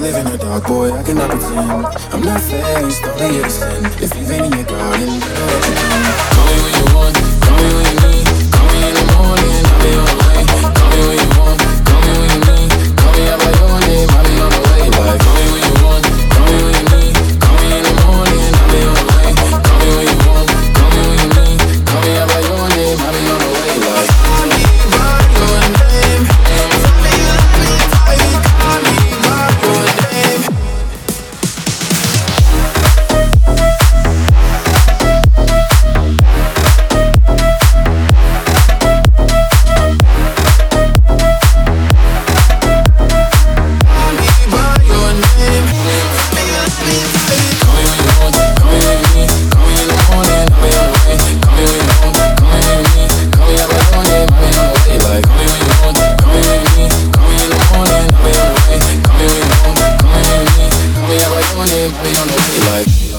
living 0.00 0.32
a 0.32 0.38
dark 0.38 0.66
boy, 0.66 0.92
I 0.92 1.02
cannot 1.02 1.30
pretend. 1.30 1.86
I'm 2.12 2.22
not 2.22 2.40
faced, 2.40 3.04
only 3.04 3.38
innocent. 3.38 4.02
If 4.02 4.16
you've 4.16 4.30
in 4.30 4.52
your 4.52 4.64
garden, 4.64 5.20
girl, 5.20 5.94
you? 5.94 5.99
doing 61.66 61.72
it, 61.72 61.92
we 62.02 62.08
on 62.16 62.26
the 62.28 62.36
like 62.70 63.09